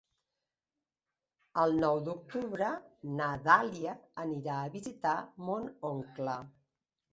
[1.63, 2.71] El nou d'octubre
[3.21, 5.15] na Dàlia anirà a visitar
[5.51, 6.41] mon oncle.